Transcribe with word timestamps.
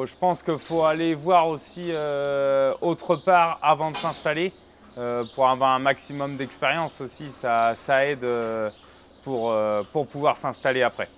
faut, 0.00 0.06
je 0.06 0.14
pense 0.14 0.42
qu'il 0.42 0.58
faut 0.58 0.84
aller 0.84 1.14
voir 1.14 1.48
aussi 1.48 1.86
euh, 1.90 2.72
autre 2.80 3.16
part 3.16 3.58
avant 3.62 3.90
de 3.90 3.96
s'installer 3.96 4.52
euh, 4.98 5.24
pour 5.34 5.48
avoir 5.48 5.70
un 5.70 5.78
maximum 5.78 6.36
d'expérience 6.36 7.00
aussi. 7.00 7.30
Ça, 7.30 7.74
ça 7.74 8.06
aide 8.06 8.24
euh, 8.24 8.70
pour, 9.24 9.50
euh, 9.50 9.82
pour 9.92 10.08
pouvoir 10.08 10.36
s'installer 10.36 10.82
après. 10.82 11.08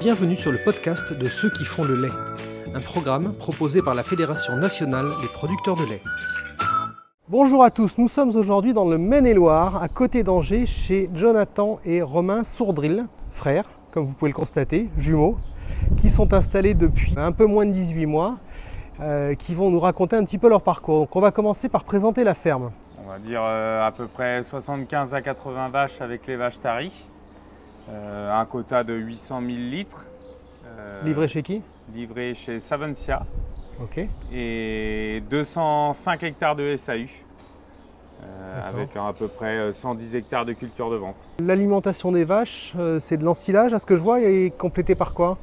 Bienvenue 0.00 0.36
sur 0.36 0.50
le 0.50 0.58
podcast 0.58 1.12
de 1.12 1.28
ceux 1.28 1.50
qui 1.50 1.64
font 1.64 1.84
le 1.84 2.00
lait, 2.00 2.14
un 2.74 2.80
programme 2.80 3.34
proposé 3.34 3.82
par 3.82 3.94
la 3.94 4.02
Fédération 4.02 4.56
nationale 4.56 5.06
des 5.20 5.28
producteurs 5.28 5.76
de 5.76 5.84
lait. 5.84 6.02
Bonjour 7.28 7.64
à 7.64 7.70
tous, 7.70 7.98
nous 7.98 8.08
sommes 8.08 8.34
aujourd'hui 8.36 8.74
dans 8.74 8.84
le 8.84 8.98
Maine-et-Loire, 8.98 9.82
à 9.82 9.88
côté 9.88 10.22
d'Angers, 10.22 10.66
chez 10.66 11.08
Jonathan 11.14 11.80
et 11.84 12.02
Romain 12.02 12.44
Sourdril, 12.44 13.06
frères, 13.30 13.64
comme 13.92 14.04
vous 14.04 14.12
pouvez 14.12 14.30
le 14.30 14.36
constater, 14.36 14.88
jumeaux, 14.98 15.38
qui 15.98 16.10
sont 16.10 16.32
installés 16.34 16.74
depuis 16.74 17.14
un 17.16 17.32
peu 17.32 17.46
moins 17.46 17.66
de 17.66 17.72
18 17.72 18.06
mois, 18.06 18.36
euh, 19.00 19.34
qui 19.34 19.54
vont 19.54 19.70
nous 19.70 19.80
raconter 19.80 20.16
un 20.16 20.24
petit 20.24 20.38
peu 20.38 20.48
leur 20.48 20.62
parcours. 20.62 21.00
Donc 21.00 21.16
on 21.16 21.20
va 21.20 21.30
commencer 21.30 21.68
par 21.68 21.84
présenter 21.84 22.24
la 22.24 22.34
ferme. 22.34 22.70
On 23.04 23.08
va 23.10 23.18
dire 23.18 23.40
euh, 23.44 23.86
à 23.86 23.90
peu 23.92 24.06
près 24.06 24.42
75 24.42 25.14
à 25.14 25.20
80 25.22 25.68
vaches 25.68 26.00
avec 26.00 26.26
les 26.26 26.36
vaches 26.36 26.58
taries, 26.58 27.08
euh, 27.90 28.32
un 28.32 28.44
quota 28.44 28.84
de 28.84 28.94
800 28.94 29.40
000 29.40 29.50
litres. 29.58 30.06
Livré 31.04 31.28
chez 31.28 31.42
qui? 31.42 31.62
Livré 31.94 32.32
chez 32.34 32.58
Savencia 32.60 33.26
Ok. 33.82 34.06
et 34.32 35.22
205 35.28 36.22
hectares 36.22 36.54
de 36.56 36.74
SAU. 36.76 37.06
euh, 38.24 38.68
avec 38.68 38.96
à 38.96 39.12
peu 39.12 39.26
près 39.28 39.56
euh, 39.58 39.72
110 39.72 40.14
hectares 40.14 40.44
de 40.44 40.52
culture 40.52 40.90
de 40.90 40.96
vente. 40.96 41.28
L'alimentation 41.40 42.12
des 42.12 42.22
vaches, 42.24 42.72
euh, 42.78 43.00
c'est 43.00 43.16
de 43.16 43.24
l'ensilage, 43.24 43.74
à 43.74 43.78
ce 43.80 43.86
que 43.86 43.96
je 43.96 44.00
vois, 44.00 44.20
et 44.20 44.52
complété 44.56 44.94
par 44.94 45.12
quoi? 45.12 45.38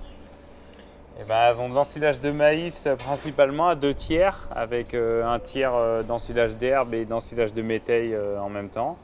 Eh 1.22 1.26
ben, 1.28 1.36
elles 1.50 1.60
ont 1.60 1.68
de 1.68 1.74
l'ensilage 1.74 2.22
de 2.22 2.32
maïs 2.32 2.86
euh, 2.88 2.96
principalement 2.96 3.68
à 3.68 3.76
deux 3.76 3.94
tiers, 3.94 4.48
avec 4.56 4.94
euh, 4.94 5.26
un 5.26 5.38
tiers 5.38 5.76
euh, 5.76 6.02
d'ensilage 6.02 6.56
d'herbe 6.56 6.94
et 6.94 7.04
d'ensilage 7.04 7.54
de 7.54 7.62
métail 7.62 8.18
en 8.42 8.48
même 8.48 8.70
temps. 8.70 8.98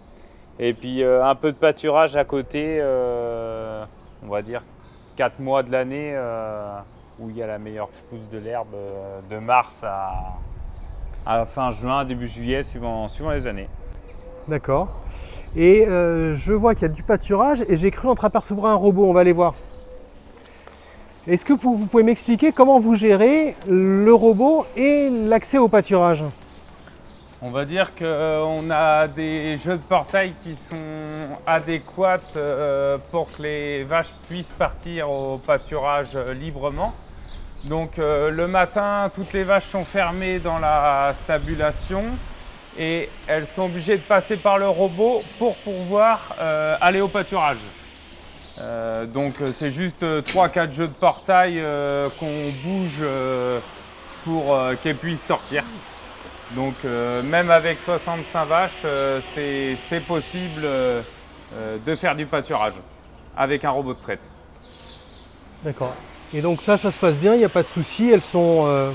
Et 0.58 0.74
puis 0.74 1.04
un 1.04 1.36
peu 1.36 1.52
de 1.52 1.58
pâturage 1.58 2.16
à 2.16 2.24
côté, 2.24 2.82
on 2.82 4.30
va 4.30 4.42
dire 4.42 4.64
4 5.18 5.40
mois 5.40 5.64
de 5.64 5.72
l'année 5.74 6.18
où 7.20 7.30
il 7.30 7.36
y 7.36 7.44
a 7.44 7.48
la 7.48 7.60
meilleure 7.60 7.90
pousse 8.10 8.30
de 8.30 8.38
l'herbe 8.38 8.74
de 9.30 9.38
mars 9.38 9.84
à, 9.84 11.46
fin 11.46 11.72
juin, 11.72 12.06
début 12.06 12.28
juillet, 12.28 12.64
suivant, 12.64 13.08
les 13.34 13.48
années. 13.48 13.68
D'accord. 14.48 14.88
Et 15.58 15.84
je 15.88 16.54
vois 16.54 16.74
qu'il 16.74 16.84
y 16.84 16.92
a 16.92 16.94
du 16.94 17.04
pâturage 17.04 17.66
et 17.68 17.76
j'ai 17.76 17.92
cru 17.92 18.08
entreapercevoir 18.08 18.72
un 18.72 18.76
robot, 18.76 19.10
on 19.10 19.14
va 19.14 19.20
aller 19.20 19.34
voir. 19.34 19.56
Est-ce 21.28 21.44
que 21.44 21.54
vous, 21.54 21.88
pouvez 21.88 22.04
m'expliquer 22.04 22.52
comment 22.52 22.80
vous 22.80 22.96
gérez 22.96 23.56
le 23.68 24.14
robot 24.14 24.66
et 24.76 25.10
l'accès 25.10 25.58
au 25.58 25.68
pâturage 25.68 26.24
On 27.42 27.50
va 27.50 27.66
dire 27.66 27.96
qu'on 27.96 28.70
a 28.70 29.08
des 29.08 29.56
jeux 29.58 29.78
de 29.78 29.84
portail 29.90 30.34
qui 30.44 30.56
sont 30.56 30.76
adéquats 31.48 32.18
euh, 32.36 32.98
pour 33.10 33.32
que 33.32 33.42
les 33.42 33.84
vaches 33.84 34.14
puissent 34.30 34.52
partir 34.52 35.10
au 35.10 35.40
pâturage 35.40 36.16
euh, 36.16 36.34
librement. 36.34 36.94
Donc 37.64 37.98
euh, 37.98 38.30
le 38.30 38.48
matin, 38.48 39.10
toutes 39.14 39.34
les 39.34 39.44
vaches 39.44 39.66
sont 39.66 39.86
fermées 39.86 40.38
dans 40.38 40.60
la 40.60 41.10
stabulation 41.14 42.04
et 42.78 43.10
elles 43.28 43.48
sont 43.48 43.64
obligées 43.64 43.98
de 43.98 44.04
passer 44.04 44.38
par 44.38 44.60
le 44.60 44.68
robot 44.68 45.24
pour 45.40 45.56
pouvoir 45.58 46.36
euh, 46.40 46.76
aller 46.82 47.02
au 47.02 47.08
pâturage. 47.08 47.58
Euh, 48.58 49.06
donc 49.06 49.42
euh, 49.42 49.48
c'est 49.54 49.70
juste 49.70 50.04
3-4 50.04 50.72
jeux 50.72 50.88
de 50.88 50.94
portail 50.94 51.60
euh, 51.60 52.08
qu'on 52.20 52.52
bouge 52.64 53.00
euh, 53.02 53.60
pour 54.24 54.56
euh, 54.56 54.76
qu'elles 54.82 54.96
puissent 54.96 55.24
sortir. 55.24 55.64
Donc 56.52 56.76
euh, 56.86 57.22
même 57.22 57.52
avec 57.52 57.82
65 57.82 58.46
vaches, 58.46 58.72
euh, 58.86 59.20
c'est 59.22 60.00
possible 60.08 60.62
euh, 60.64 61.02
euh, 61.56 61.78
de 61.86 61.96
faire 61.96 62.16
du 62.16 62.26
pâturage 62.26 62.76
avec 63.36 63.66
un 63.66 63.72
robot 63.72 63.94
de 63.94 64.00
traite. 64.00 64.30
D'accord. 65.64 65.94
Et 66.34 66.42
donc 66.42 66.62
ça, 66.62 66.78
ça 66.78 66.92
se 66.92 67.00
passe 67.00 67.16
bien, 67.16 67.34
il 67.34 67.40
n'y 67.40 67.46
a 67.46 67.50
pas 67.50 67.64
de 67.64 67.68
souci, 67.68 68.10
elles 68.12 68.22
sont... 68.22 68.66
euh, 68.68 68.92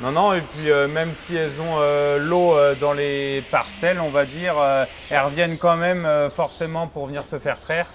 Non, 0.00 0.10
non, 0.10 0.32
et 0.32 0.40
puis 0.40 0.70
euh, 0.70 0.88
même 0.88 1.14
si 1.14 1.36
elles 1.36 1.60
ont 1.60 1.76
euh, 1.78 2.18
l'eau 2.18 2.56
euh, 2.56 2.74
dans 2.74 2.92
les 2.92 3.44
parcelles, 3.50 4.00
on 4.00 4.08
va 4.08 4.24
dire, 4.24 4.54
euh, 4.58 4.84
elles 5.10 5.20
reviennent 5.20 5.58
quand 5.58 5.76
même 5.76 6.04
euh, 6.04 6.30
forcément 6.30 6.88
pour 6.88 7.06
venir 7.06 7.24
se 7.24 7.38
faire 7.38 7.60
traire 7.60 7.86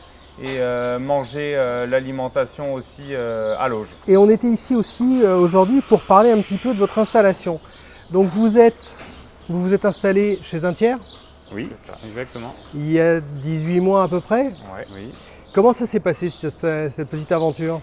et 0.41 0.59
euh, 0.59 0.99
manger 0.99 1.55
euh, 1.55 1.87
l'alimentation 1.87 2.73
aussi 2.73 3.13
euh, 3.13 3.55
à 3.57 3.67
l'auge. 3.67 3.95
Et 4.07 4.17
on 4.17 4.29
était 4.29 4.47
ici 4.47 4.75
aussi 4.75 5.21
euh, 5.23 5.35
aujourd'hui 5.35 5.81
pour 5.81 6.01
parler 6.01 6.31
un 6.31 6.41
petit 6.41 6.57
peu 6.57 6.73
de 6.73 6.79
votre 6.79 6.99
installation. 6.99 7.59
Donc 8.11 8.29
vous 8.29 8.57
êtes, 8.57 8.95
vous 9.49 9.61
vous 9.61 9.73
êtes 9.73 9.85
installé 9.85 10.39
chez 10.43 10.63
un 10.63 10.73
tiers 10.73 10.99
Oui, 11.51 11.67
c'est 11.69 11.89
ça, 11.91 11.97
exactement. 12.05 12.53
il 12.73 12.91
y 12.91 12.99
a 12.99 13.19
18 13.19 13.79
mois 13.79 14.03
à 14.03 14.07
peu 14.07 14.21
près. 14.21 14.43
Ouais, 14.43 14.85
oui. 14.93 15.13
Comment 15.53 15.73
ça 15.73 15.85
s'est 15.87 15.99
passé 15.99 16.29
cette, 16.29 16.59
cette 16.61 17.09
petite 17.09 17.31
aventure? 17.31 17.81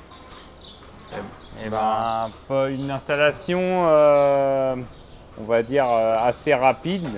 Eh 1.65 1.69
ben, 1.69 2.31
pas 2.49 2.71
une 2.71 2.91
installation, 2.91 3.61
euh, 3.61 4.77
on 5.41 5.45
va 5.45 5.63
dire, 5.63 5.87
assez 5.87 6.55
rapide, 6.55 7.09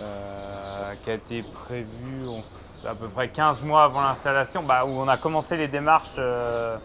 euh, 0.00 0.92
qui 1.02 1.10
a 1.10 1.14
été 1.14 1.42
prévue 1.42 2.26
on 2.28 2.42
à 2.88 2.94
peu 2.94 3.08
près 3.08 3.28
15 3.28 3.62
mois 3.62 3.84
avant 3.84 4.00
l'installation, 4.02 4.62
bah, 4.62 4.84
où 4.86 4.90
on 5.00 5.08
a 5.08 5.16
commencé 5.16 5.56
les 5.56 5.68
démarches 5.68 6.14
euh, 6.18 6.76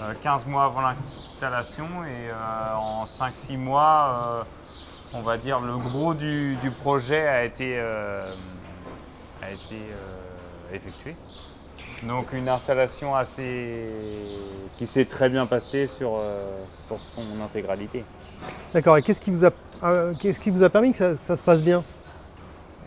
euh, 0.00 0.12
15 0.22 0.46
mois 0.46 0.64
avant 0.64 0.80
l'installation 0.80 1.86
et 2.04 2.30
euh, 2.30 2.74
en 2.76 3.04
5-6 3.04 3.56
mois, 3.56 4.38
euh, 4.38 4.42
on 5.14 5.20
va 5.22 5.36
dire, 5.36 5.60
le 5.60 5.76
gros 5.76 6.14
du, 6.14 6.56
du 6.56 6.70
projet 6.70 7.26
a 7.26 7.44
été, 7.44 7.74
euh, 7.78 8.32
a 9.42 9.50
été 9.50 9.74
euh, 9.76 10.74
effectué. 10.76 11.16
Donc 12.04 12.32
une 12.32 12.48
installation 12.48 13.16
assez 13.16 13.88
qui 14.76 14.86
s'est 14.86 15.04
très 15.06 15.28
bien 15.28 15.46
passée 15.46 15.88
sur, 15.88 16.12
euh, 16.14 16.60
sur 16.86 16.98
son 17.00 17.24
intégralité. 17.44 18.04
D'accord, 18.72 18.96
et 18.98 19.02
qu'est-ce 19.02 19.20
qui, 19.20 19.32
vous 19.32 19.44
a- 19.44 19.50
euh, 19.82 20.12
qu'est-ce 20.20 20.38
qui 20.38 20.50
vous 20.50 20.62
a 20.62 20.70
permis 20.70 20.92
que 20.92 20.98
ça, 20.98 21.10
que 21.14 21.24
ça 21.24 21.36
se 21.36 21.42
passe 21.42 21.60
bien? 21.60 21.82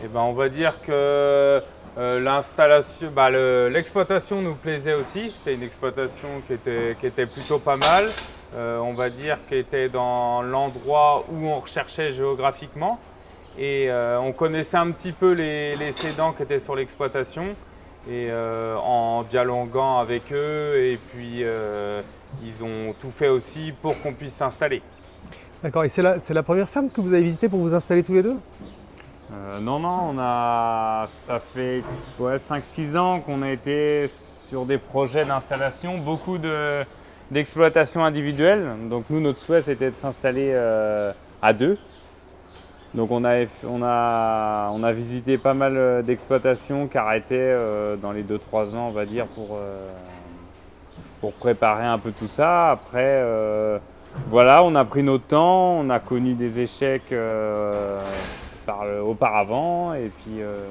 Et 0.01 0.07
ben 0.07 0.21
on 0.21 0.31
va 0.33 0.47
dire 0.47 0.81
que 0.81 1.61
euh, 1.97 2.19
l'installation, 2.19 3.09
bah, 3.13 3.29
le- 3.29 3.69
l'exploitation 3.69 4.41
nous 4.41 4.55
plaisait 4.55 4.93
aussi. 4.93 5.31
C'était 5.31 5.55
une 5.55 5.63
exploitation 5.63 6.27
qui 6.47 6.53
était, 6.53 6.95
qui 6.99 7.05
plutôt 7.25 7.59
pas 7.59 7.77
mal. 7.77 8.09
Euh, 8.55 8.79
on 8.79 8.93
va 8.93 9.09
dire 9.09 9.37
qu'elle 9.47 9.59
était 9.59 9.89
dans 9.89 10.41
l'endroit 10.41 11.25
où 11.31 11.47
on 11.47 11.59
recherchait 11.59 12.11
géographiquement. 12.11 12.99
Et 13.57 13.87
euh, 13.89 14.19
on 14.19 14.31
connaissait 14.31 14.77
un 14.77 14.91
petit 14.91 15.11
peu 15.11 15.33
les, 15.33 15.75
les 15.75 15.91
qui 16.33 16.43
étaient 16.43 16.59
sur 16.59 16.75
l'exploitation. 16.75 17.55
Et 18.09 18.29
en 18.31 19.21
dialoguant 19.21 19.99
avec 19.99 20.31
eux, 20.31 20.75
et 20.75 20.97
puis 20.97 21.43
ils 22.43 22.63
ont 22.63 22.95
tout 22.99 23.11
fait 23.11 23.27
aussi 23.27 23.73
pour 23.79 24.01
qu'on 24.01 24.13
puisse 24.13 24.33
s'installer. 24.33 24.81
D'accord, 25.61 25.83
et 25.83 25.89
c'est 25.89 26.01
la, 26.01 26.17
la 26.33 26.41
première 26.41 26.67
ferme 26.67 26.89
que 26.89 26.99
vous 26.99 27.13
avez 27.13 27.21
visitée 27.21 27.47
pour 27.47 27.59
vous 27.59 27.75
installer 27.75 28.01
tous 28.01 28.15
les 28.15 28.23
deux? 28.23 28.37
Euh, 29.33 29.59
non, 29.59 29.79
non, 29.79 30.09
on 30.13 30.19
a, 30.19 31.07
ça 31.09 31.39
fait 31.39 31.83
ouais, 32.19 32.35
5-6 32.35 32.97
ans 32.97 33.21
qu'on 33.21 33.41
a 33.43 33.49
été 33.51 34.05
sur 34.07 34.65
des 34.65 34.77
projets 34.77 35.23
d'installation, 35.23 35.97
beaucoup 35.97 36.37
de- 36.37 36.83
d'exploitation 37.29 38.03
individuelle. 38.03 38.65
Donc 38.89 39.05
nous, 39.09 39.21
notre 39.21 39.39
souhait, 39.39 39.61
c'était 39.61 39.89
de 39.89 39.95
s'installer 39.95 40.51
euh, 40.53 41.13
à 41.41 41.53
deux. 41.53 41.77
Donc 42.93 43.09
on 43.11 43.23
a, 43.23 43.45
on, 43.65 43.81
a, 43.83 44.69
on 44.73 44.83
a 44.83 44.91
visité 44.91 45.37
pas 45.37 45.53
mal 45.53 45.77
euh, 45.77 46.01
d'exploitations 46.01 46.87
qui 46.87 46.97
arrêtaient 46.97 47.55
dans 48.01 48.11
les 48.11 48.23
2-3 48.23 48.75
ans, 48.75 48.87
on 48.87 48.91
va 48.91 49.05
dire, 49.05 49.27
pour, 49.27 49.57
pour 51.21 51.31
préparer 51.31 51.85
un 51.85 51.97
peu 51.99 52.11
tout 52.11 52.27
ça. 52.27 52.71
Après, 52.71 53.23
voilà, 54.29 54.61
on 54.63 54.75
a 54.75 54.83
pris 54.83 55.03
notre 55.03 55.23
temps, 55.23 55.77
on 55.79 55.89
a 55.89 55.99
connu 55.99 56.33
des 56.33 56.59
échecs 56.59 57.13
euh, 58.83 59.01
auparavant, 59.01 59.93
et 59.93 60.09
puis 60.09 60.41
euh, 60.41 60.63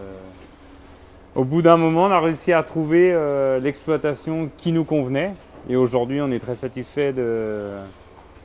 au 1.34 1.44
bout 1.44 1.62
d'un 1.62 1.76
moment, 1.76 2.06
on 2.06 2.10
a 2.10 2.20
réussi 2.20 2.52
à 2.52 2.62
trouver 2.62 3.12
euh, 3.12 3.60
l'exploitation 3.60 4.50
qui 4.56 4.72
nous 4.72 4.84
convenait. 4.84 5.34
Et 5.68 5.76
aujourd'hui, 5.76 6.20
on 6.20 6.30
est 6.30 6.38
très 6.38 6.54
satisfait 6.54 7.12
de, 7.12 7.72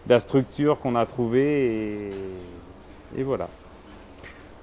la 0.07 0.19
structure 0.19 0.79
qu'on 0.79 0.95
a 0.95 1.05
trouvée, 1.05 2.11
et, 3.17 3.23
voilà. 3.23 3.47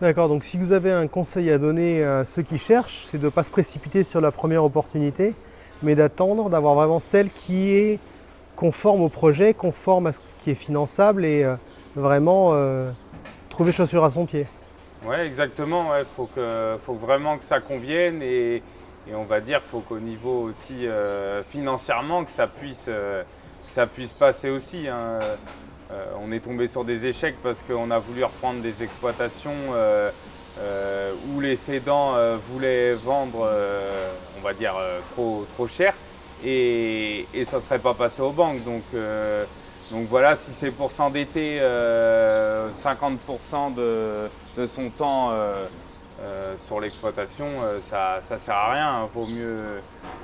D'accord, 0.01 0.29
donc 0.29 0.45
si 0.45 0.57
vous 0.57 0.73
avez 0.73 0.93
un 0.93 1.07
conseil 1.07 1.51
à 1.51 1.59
donner 1.59 2.05
à 2.05 2.25
ceux 2.25 2.43
qui 2.43 2.59
cherchent, 2.59 3.05
c'est 3.07 3.19
de 3.19 3.25
ne 3.25 3.31
pas 3.31 3.43
se 3.43 3.51
précipiter 3.51 4.05
sur 4.05 4.21
la 4.21 4.31
première 4.31 4.65
opportunité, 4.65 5.35
mais 5.83 5.95
d'attendre, 5.95 6.51
d'avoir 6.51 6.75
vraiment 6.75 7.01
celle 7.01 7.31
qui 7.31 7.73
est 7.73 7.99
conforme 8.57 9.01
au 9.01 9.09
projet, 9.09 9.55
conforme 9.55 10.09
à 10.09 10.13
ce 10.13 10.21
qui 10.45 10.51
est 10.51 10.57
finançable 10.57 11.25
et 11.25 11.47
vraiment 11.97 12.53
trouver 13.49 13.73
chaussure 13.73 14.05
à 14.05 14.11
son 14.11 14.27
pied. 14.27 14.47
Ouais, 15.05 15.27
exactement. 15.27 15.97
Il 15.99 16.05
faut, 16.05 16.27
que, 16.27 16.77
faut 16.85 16.95
vraiment 16.95 17.37
que 17.37 17.45
ça 17.45 17.61
convienne 17.61 18.23
et, 18.23 18.63
et 19.09 19.15
on 19.15 19.25
va 19.25 19.41
dire 19.41 19.61
faut 19.63 19.81
qu'au 19.81 19.99
niveau 19.99 20.43
aussi 20.43 20.87
euh, 20.87 21.43
financièrement, 21.43 22.25
que 22.25 22.31
ça 22.31 22.47
puisse, 22.47 22.87
euh, 22.89 23.23
ça 23.67 23.87
puisse 23.87 24.13
passer 24.13 24.51
aussi. 24.51 24.87
hein. 24.89 25.19
Euh, 25.91 26.13
on 26.21 26.33
est 26.33 26.41
tombé 26.41 26.69
sur 26.69 26.85
des 26.85 27.07
échecs 27.07 27.37
parce 27.43 27.63
qu'on 27.63 27.91
a 27.91 27.99
voulu 27.99 28.25
reprendre 28.25 28.63
des 28.63 28.83
exploitations 28.83 29.53
où 31.35 31.41
les 31.41 31.57
cédants 31.57 32.15
voulaient 32.39 32.95
vendre, 32.95 33.51
on 34.39 34.41
va 34.41 34.55
dire, 34.55 34.75
trop, 35.13 35.47
trop 35.55 35.67
cher 35.67 35.95
et, 36.45 37.27
et 37.35 37.45
ça 37.45 37.57
ne 37.57 37.63
serait 37.63 37.79
pas 37.79 37.93
passé 37.95 38.23
aux 38.23 38.33
banques. 38.33 38.63
Donc, 38.65 38.85
donc 39.93 40.07
voilà, 40.09 40.35
si 40.37 40.51
c'est 40.51 40.71
pour 40.71 40.91
s'endetter 40.91 41.59
euh, 41.61 42.69
50% 42.71 43.75
de, 43.75 44.29
de 44.57 44.67
son 44.67 44.89
temps 44.91 45.31
euh, 45.31 45.55
euh, 46.23 46.55
sur 46.59 46.81
l'exploitation, 46.81 47.47
euh, 47.63 47.79
ça 47.81 48.21
ne 48.31 48.39
sert 48.39 48.55
à 48.55 48.73
rien. 48.73 48.89
hein. 48.89 49.09
Vaut 49.15 49.27
mieux, 49.27 49.59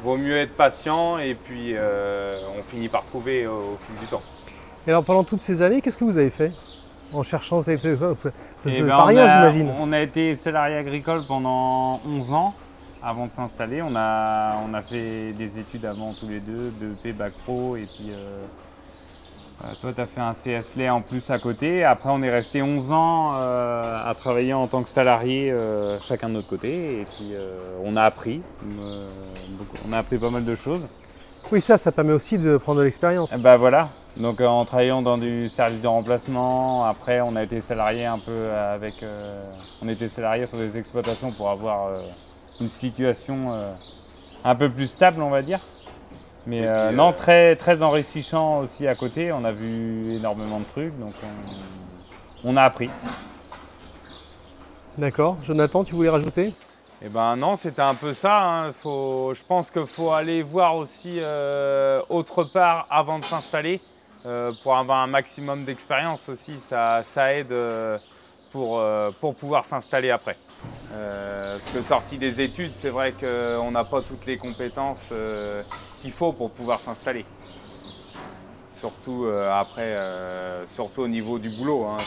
vaut 0.03 0.17
mieux 0.17 0.39
être 0.39 0.57
patient 0.57 1.19
et 1.19 1.35
puis 1.35 1.73
euh, 1.77 2.39
on 2.59 2.63
finit 2.63 2.89
par 2.89 3.05
trouver 3.05 3.47
au, 3.47 3.53
au 3.57 3.79
fil 3.87 3.97
du 4.01 4.07
temps. 4.07 4.23
Et 4.87 4.91
alors 4.91 5.05
pendant 5.05 5.25
toutes 5.25 5.43
ces 5.43 5.61
années, 5.61 5.81
qu'est-ce 5.83 5.99
que 5.99 6.05
vous 6.05 6.19
avez 6.19 6.31
fait 6.31 6.53
En 7.13 7.23
cherchant, 7.23 7.61
Vous 7.61 7.71
Eh 8.67 8.83
ben, 8.83 8.97
rien, 9.05 9.29
j'imagine? 9.29 9.71
On 9.81 9.93
a 9.93 10.01
été 10.01 10.35
salarié 10.35 10.77
agricole 10.77 11.25
pendant 11.27 12.01
11 12.07 12.33
ans 12.33 12.55
avant 13.03 13.27
de 13.27 13.31
s'installer. 13.31 13.83
On 13.83 13.95
a, 13.97 14.57
on 14.69 14.73
a 14.75 14.83
fait 14.83 15.33
des 15.33 15.59
études 15.59 15.85
avant 15.85 16.15
tous 16.15 16.29
les 16.29 16.41
deux, 16.41 16.73
BEP, 16.81 17.17
Bac 17.17 17.33
Pro, 17.45 17.77
et 17.77 17.83
puis 17.83 18.11
euh, 19.65 19.73
toi, 19.81 19.93
tu 19.93 20.01
as 20.01 20.07
fait 20.07 20.21
un 20.21 20.33
CS 20.33 20.77
lait 20.77 20.89
en 20.89 21.01
plus 21.01 21.31
à 21.31 21.39
côté. 21.39 21.83
Après, 21.83 22.11
on 22.11 22.23
est 22.23 22.31
resté 22.31 22.63
11 22.63 22.93
ans 22.93 23.33
euh, 23.35 24.09
à 24.09 24.15
travailler 24.15 24.55
en 24.55 24.69
tant 24.69 24.85
que 24.85 24.89
salarié, 24.89 25.51
euh, 25.51 25.99
chacun 26.01 26.29
de 26.29 26.35
notre 26.35 26.47
côté, 26.47 27.01
et 27.01 27.05
puis 27.05 27.35
on 27.85 27.97
a 27.97 28.03
appris. 28.03 28.41
beaucoup. 28.63 29.77
on 29.89 29.93
a 29.93 29.99
appris 29.99 30.19
pas 30.19 30.31
mal 30.31 30.45
de 30.45 30.55
choses. 30.55 31.03
Oui, 31.51 31.61
ça, 31.61 31.77
ça 31.77 31.91
permet 31.91 32.13
aussi 32.13 32.39
de 32.39 32.57
prendre 32.57 32.81
de 32.81 32.85
l'expérience. 32.85 33.33
Ben 33.33 33.57
voilà, 33.57 33.89
donc 34.17 34.41
en 34.41 34.65
travaillant 34.65 35.03
dans 35.03 35.19
du 35.19 35.49
service 35.49 35.81
de 35.81 35.87
remplacement, 35.87 36.85
après 36.85 37.21
on 37.21 37.35
a 37.37 37.43
été 37.43 37.61
salarié 37.61 38.05
un 38.05 38.19
peu 38.19 38.51
avec, 38.53 39.03
on 39.81 39.89
était 39.89 40.09
salarié 40.09 40.45
sur 40.47 40.59
des 40.59 40.77
exploitations 40.77 41.33
pour 41.33 41.49
avoir 41.49 41.91
une 42.61 42.69
situation 42.69 43.49
un 44.45 44.55
peu 44.55 44.69
plus 44.69 44.89
stable 44.89 45.23
on 45.23 45.31
va 45.31 45.41
dire. 45.41 45.61
Mais 46.49 46.67
euh, 46.67 46.89
puis, 46.89 46.97
non, 46.97 47.11
euh, 47.11 47.13
très, 47.13 47.57
très 47.57 47.83
enrichissant 47.83 48.61
aussi 48.61 48.87
à 48.87 48.95
côté, 48.95 49.33
on 49.33 49.45
a 49.45 49.53
vu 49.53 50.15
énormément 50.15 50.61
de 50.61 50.65
trucs, 50.65 50.99
donc 50.99 51.13
on, 52.43 52.51
on 52.51 52.57
a 52.57 52.63
appris. 52.63 52.89
D'accord. 54.97 55.37
Jonathan, 55.45 55.85
tu 55.85 55.95
voulais 55.95 56.09
rajouter? 56.09 56.55
Eh 57.03 57.09
ben 57.11 57.37
non, 57.37 57.55
c'était 57.55 57.83
un 57.83 57.95
peu 57.95 58.15
ça. 58.15 58.41
hein. 58.41 58.73
Faut, 58.73 59.33
je 59.35 59.43
pense 59.45 59.71
qu'il 59.71 59.87
faut 59.87 60.11
aller 60.11 60.43
voir 60.43 60.75
aussi 60.75 61.17
euh, 61.19 62.01
autre 62.09 62.45
part 62.45 62.87
avant 62.89 63.19
de 63.19 63.25
s'installer 63.25 63.81
euh, 64.25 64.51
pour 64.63 64.75
avoir 64.75 65.01
un 65.01 65.07
maximum 65.07 65.65
d'expérience 65.65 66.31
aussi. 66.31 66.59
Ça, 66.59 67.03
ça 67.03 67.35
aide 67.35 67.53
euh, 67.53 67.99
pour, 68.51 68.81
euh, 68.81 69.11
pour 69.21 69.37
pouvoir 69.37 69.67
s'installer 69.67 70.11
après. 70.11 70.39
Euh, 70.93 71.59
parce 71.59 71.73
que 71.73 71.83
sorti 71.83 72.17
des 72.17 72.41
études, 72.41 72.73
c'est 72.75 72.89
vrai 72.89 73.13
qu'on 73.13 73.71
n'a 73.71 73.85
pas 73.85 74.01
toutes 74.01 74.25
les 74.27 74.39
compétences 74.39 75.11
euh, 75.13 75.61
qu'il 76.01 76.13
faut 76.13 76.33
pour 76.33 76.51
pouvoir 76.51 76.81
s'installer. 76.81 77.27
Surtout 78.69 79.25
euh, 79.27 79.53
après, 79.53 79.95
surtout 80.67 81.03
au 81.03 81.09
niveau 81.09 81.39
du 81.39 81.51
boulot. 81.51 81.85
hein. 81.85 81.99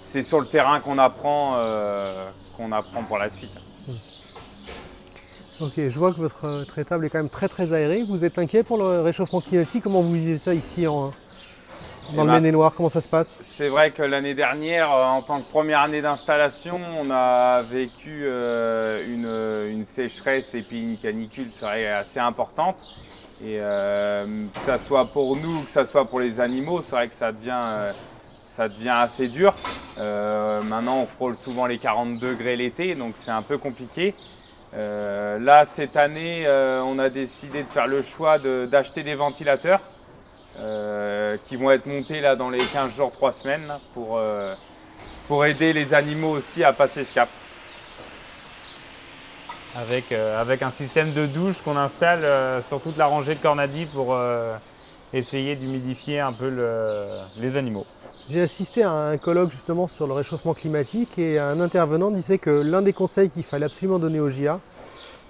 C'est, 0.00 0.22
sur 0.22 0.40
le 0.40 0.46
terrain 0.46 0.80
qu'on 0.80 0.98
apprend, 0.98 1.56
qu'on 2.56 2.72
apprend 2.72 3.02
pour 3.02 3.18
la 3.18 3.28
suite. 3.28 3.50
Ok, 5.60 5.74
je 5.76 5.98
vois 5.98 6.12
que 6.12 6.18
votre, 6.18 6.48
votre 6.48 6.78
étable 6.78 7.06
est 7.06 7.10
quand 7.10 7.18
même 7.18 7.28
très 7.28 7.48
très 7.48 7.72
aérée. 7.72 8.02
Vous 8.02 8.24
êtes 8.24 8.38
inquiet 8.38 8.62
pour 8.62 8.76
le 8.76 9.00
réchauffement 9.00 9.40
climatique? 9.40 9.82
Comment 9.82 10.02
vous 10.02 10.12
vivez 10.12 10.36
ça 10.38 10.54
ici 10.54 10.86
en, 10.86 11.10
dans 12.12 12.12
Eh 12.12 12.16
le 12.20 12.26
ben, 12.26 12.32
Maine-et-Loire 12.34 12.72
Comment 12.76 12.88
ça 12.88 13.00
se 13.00 13.08
passe? 13.10 13.36
C'est 13.40 13.68
vrai 13.68 13.90
que 13.90 14.02
l'année 14.02 14.34
dernière, 14.34 14.92
euh, 14.92 15.04
en 15.04 15.22
tant 15.22 15.40
que 15.40 15.48
première 15.50 15.80
année 15.80 16.02
d'installation, 16.02 16.80
on 17.00 17.10
a 17.10 17.62
vécu 17.62 18.24
euh, 18.24 19.04
une, 19.06 19.72
une 19.78 19.84
sécheresse 19.84 20.54
et 20.54 20.62
puis 20.62 20.80
une 20.82 20.98
canicule 20.98 21.48
c'est 21.52 21.64
vrai, 21.64 21.86
assez 21.88 22.20
importante. 22.20 22.86
Et 23.42 23.58
euh, 23.60 24.46
que 24.54 24.60
ça 24.60 24.78
soit 24.78 25.06
pour 25.06 25.36
nous, 25.36 25.62
que 25.62 25.70
ça 25.70 25.84
soit 25.84 26.06
pour 26.06 26.20
les 26.20 26.40
animaux, 26.40 26.80
c'est 26.82 26.94
vrai 26.96 27.08
que 27.08 27.14
ça 27.14 27.32
devient, 27.32 27.58
euh, 27.60 27.92
ça 28.42 28.68
devient 28.68 28.94
assez 28.96 29.28
dur. 29.28 29.54
Maintenant, 29.98 30.98
on 31.02 31.06
frôle 31.06 31.34
souvent 31.34 31.66
les 31.66 31.78
40 31.78 32.18
degrés 32.18 32.56
l'été, 32.56 32.94
donc 32.94 33.12
c'est 33.16 33.30
un 33.30 33.42
peu 33.42 33.58
compliqué. 33.58 34.14
Là, 34.76 35.64
cette 35.64 35.96
année, 35.96 36.46
on 36.84 36.98
a 36.98 37.08
décidé 37.10 37.62
de 37.62 37.68
faire 37.68 37.86
le 37.86 38.02
choix 38.02 38.38
de- 38.38 38.66
d'acheter 38.70 39.02
des 39.04 39.14
ventilateurs 39.14 39.80
euh, 40.58 41.36
qui 41.46 41.56
vont 41.56 41.70
être 41.70 41.86
montés 41.86 42.20
là 42.20 42.36
dans 42.36 42.50
les 42.50 42.58
15 42.58 42.94
jours, 42.94 43.10
3 43.12 43.32
semaines 43.32 43.72
pour, 43.92 44.16
euh, 44.18 44.54
pour 45.28 45.44
aider 45.44 45.72
les 45.72 45.94
animaux 45.94 46.30
aussi 46.30 46.62
à 46.64 46.72
passer 46.72 47.02
ce 47.02 47.12
cap. 47.12 47.28
Avec, 49.76 50.12
euh, 50.12 50.40
avec 50.40 50.62
un 50.62 50.70
système 50.70 51.12
de 51.12 51.26
douche 51.26 51.60
qu'on 51.62 51.76
installe 51.76 52.24
euh, 52.24 52.62
sur 52.62 52.80
toute 52.80 52.96
la 52.96 53.06
rangée 53.06 53.34
de 53.34 53.40
cornadis 53.40 53.86
pour 53.86 54.14
euh, 54.14 54.54
essayer 55.12 55.56
d'humidifier 55.56 56.20
un 56.20 56.32
peu 56.32 56.48
le- 56.48 57.08
les 57.38 57.56
animaux. 57.56 57.84
J'ai 58.28 58.40
assisté 58.40 58.84
à 58.84 58.90
un 58.92 59.18
colloque 59.18 59.50
justement 59.50 59.88
sur 59.88 60.06
le 60.06 60.12
réchauffement 60.12 60.54
climatique 60.54 61.18
et 61.18 61.40
un 61.40 61.60
intervenant 61.60 62.12
disait 62.12 62.38
que 62.38 62.50
l'un 62.50 62.82
des 62.82 62.92
conseils 62.92 63.30
qu'il 63.30 63.42
fallait 63.42 63.66
absolument 63.66 63.98
donner 63.98 64.20
aux 64.20 64.30
GIA 64.30 64.60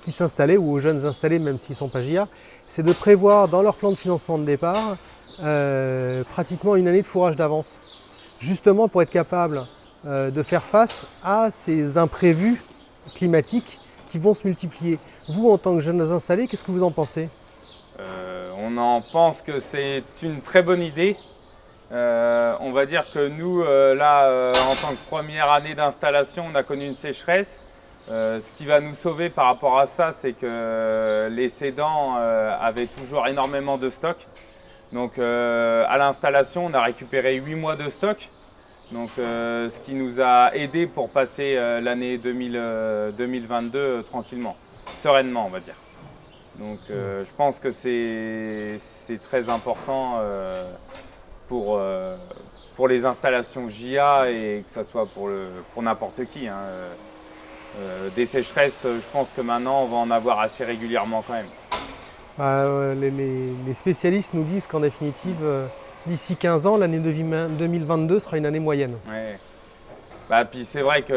qui 0.05 0.13
s'installaient 0.13 0.57
ou 0.57 0.71
aux 0.71 0.81
jeunes 0.81 1.05
installés, 1.07 1.39
même 1.39 1.59
s'ils 1.59 1.73
ne 1.73 1.79
sont 1.79 1.89
pas 1.89 2.03
GIA, 2.03 2.29
c'est 2.69 2.83
de 2.83 2.93
prévoir 2.93 3.49
dans 3.49 3.63
leur 3.63 3.75
plan 3.75 3.91
de 3.91 3.97
financement 3.97 4.39
de 4.39 4.45
départ 4.45 4.97
euh, 5.43 6.23
pratiquement 6.25 6.77
une 6.77 6.87
année 6.87 7.03
de 7.03 7.07
fourrage 7.07 7.37
d'avance. 7.37 7.79
Justement 8.39 8.89
pour 8.89 9.03
être 9.03 9.11
capable 9.11 9.67
euh, 10.07 10.31
de 10.31 10.43
faire 10.43 10.63
face 10.63 11.07
à 11.25 11.51
ces 11.51 11.97
imprévus 11.97 12.63
climatiques 13.15 13.79
qui 14.13 14.19
vont 14.19 14.35
se 14.35 14.47
multiplier. 14.47 14.99
Vous, 15.29 15.51
en 15.51 15.57
tant 15.59 15.75
que 15.75 15.81
jeunes 15.81 16.01
installés, 16.13 16.47
qu'est-ce 16.47 16.65
que 16.65 16.71
vous 16.71 16.83
en 16.83 16.91
pensez? 16.91 17.31
Euh, 17.99 18.45
on 18.59 18.77
en 18.77 19.01
pense 19.01 19.41
que 19.41 19.59
c'est 19.59 20.05
une 20.23 20.41
très 20.41 20.63
bonne 20.63 20.83
idée. 20.83 21.17
On 21.91 22.73
va 22.73 22.87
dire 22.87 23.07
que 23.13 23.29
nous, 23.29 23.63
là, 23.63 24.51
en 24.51 24.75
tant 24.75 24.93
que 24.93 25.09
première 25.09 25.53
année 25.53 25.77
d'installation, 25.77 26.45
on 26.51 26.55
a 26.57 26.65
connu 26.65 26.87
une 26.87 26.97
sécheresse. 26.97 27.67
Euh, 28.11 28.41
ce 28.41 28.53
qui 28.53 28.67
va 28.67 28.81
nous 28.81 28.95
sauver 28.95 29.31
par 29.31 29.47
rapport 29.47 29.79
à 29.79 29.87
ça, 29.87 30.13
c'est 30.13 30.35
que 30.35 31.29
les 31.31 31.49
cédants 31.49 32.17
euh, 32.19 32.55
avaient 32.61 32.87
toujours 32.87 33.27
énormément 33.27 33.79
de 33.79 33.89
stock. 33.89 34.17
Donc 34.93 35.19
euh, 35.19 35.85
à 35.89 35.99
l'installation, 35.99 36.67
on 36.67 36.75
a 36.75 36.83
récupéré 36.83 37.35
8 37.37 37.55
mois 37.55 37.77
de 37.77 37.89
stock. 37.89 38.29
Donc, 38.93 39.11
ce 39.17 39.81
qui 39.81 39.95
nous 39.95 40.21
a 40.21 40.55
aidé 40.55 40.87
pour 40.87 41.09
passer 41.09 41.57
l'année 41.81 42.19
2000, 42.19 42.53
euh, 42.55 43.13
2022 43.13 43.79
euh, 43.79 44.03
tranquillement, 44.03 44.57
sereinement, 44.95 45.47
on 45.47 45.49
va 45.49 45.61
dire. 45.61 45.75
Donc, 46.59 46.79
je 46.89 47.33
pense 47.37 47.59
que 47.59 47.73
c'est 47.73 48.79
très 49.23 49.49
important 49.49 50.21
pour, 51.49 51.81
les 52.87 53.05
installations 53.05 53.69
JA 53.69 54.31
et 54.31 54.63
que 54.65 54.71
ce 54.71 54.85
soit 54.85 55.07
pour 55.07 55.83
n'importe 55.83 56.27
qui. 56.27 56.47
hein. 56.47 56.61
Euh, 57.79 58.07
euh, 58.07 58.09
des 58.15 58.27
sécheresses, 58.27 58.83
je 58.85 59.07
pense 59.13 59.33
que 59.33 59.41
maintenant, 59.41 59.83
on 59.83 59.87
va 59.87 59.97
en 59.97 60.11
avoir 60.11 60.41
assez 60.41 60.65
régulièrement 60.65 61.23
quand 61.27 61.33
même. 61.35 61.47
Bah, 62.39 62.59
euh, 62.61 62.95
les, 62.95 63.11
les- 63.11 63.53
les 63.67 63.75
spécialistes 63.75 64.35
nous 64.35 64.45
disent 64.45 64.67
qu'en 64.67 64.81
définitive, 64.81 65.37
euh, 65.43 65.67
d'ici 66.07 66.37
15 66.37 66.67
ans, 66.67 66.77
l'année 66.77 66.99
2022 66.99 68.21
sera 68.21 68.39
une 68.39 68.47
année 68.47 68.61
moyenne. 68.61 68.97
Ouais. 69.09 69.39
Bah, 70.29 70.45
puis 70.45 70.65
c'est 70.65 70.81
vrai 70.81 71.03
que 71.03 71.13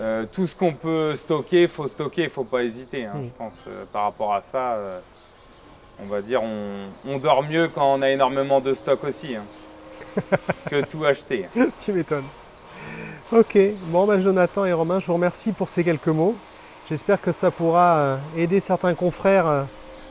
euh, 0.00 0.24
tout 0.32 0.46
ce 0.46 0.54
qu'on 0.54 0.72
peut 0.72 1.14
stocker, 1.16 1.62
il 1.62 1.68
faut 1.68 1.88
stocker, 1.88 2.24
il 2.24 2.30
faut 2.30 2.44
pas 2.44 2.62
hésiter. 2.62 3.04
hein. 3.04 3.12
Mm. 3.16 3.24
Je 3.24 3.30
pense 3.30 3.64
euh, 3.68 3.84
par 3.92 4.04
rapport 4.04 4.32
à 4.34 4.42
ça, 4.42 4.74
euh, 4.74 5.00
on 6.02 6.06
va 6.06 6.20
dire 6.20 6.42
on, 6.42 6.86
on 7.06 7.18
dort 7.18 7.42
mieux 7.42 7.68
quand 7.68 7.94
on 7.94 8.02
a 8.02 8.10
énormément 8.10 8.60
de 8.60 8.74
stock 8.74 9.02
aussi 9.04 9.34
hein, 9.36 9.44
que 10.70 10.82
tout 10.84 11.04
acheter. 11.04 11.46
tu 11.84 11.92
m'étonnes. 11.92 12.24
Ok, 13.32 13.58
bon 13.88 14.06
bah, 14.06 14.20
Jonathan 14.20 14.64
et 14.66 14.72
Romain, 14.72 15.00
je 15.00 15.06
vous 15.06 15.14
remercie 15.14 15.50
pour 15.50 15.68
ces 15.68 15.82
quelques 15.82 16.06
mots. 16.06 16.36
J'espère 16.88 17.20
que 17.20 17.32
ça 17.32 17.50
pourra 17.50 17.96
euh, 17.96 18.16
aider 18.36 18.60
certains 18.60 18.94
confrères 18.94 19.48
euh, 19.48 19.62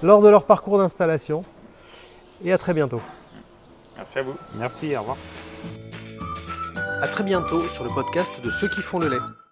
lors 0.04 0.22
de 0.22 0.28
leur 0.28 0.44
parcours 0.44 0.78
d'installation. 0.78 1.46
Et 2.44 2.52
à 2.52 2.58
très 2.58 2.74
bientôt. 2.74 3.02
Merci 3.96 4.20
à 4.20 4.24
vous. 4.24 4.36
Merci, 4.56 4.96
au 4.98 5.00
revoir. 5.00 5.18
À 7.02 7.08
très 7.08 7.24
bientôt 7.24 7.62
sur 7.70 7.86
le 7.86 7.90
podcast 7.90 8.34
de 8.44 8.52
ceux 8.52 8.68
qui 8.68 8.82
font 8.82 9.00
le 9.00 9.08
lait. 9.08 9.45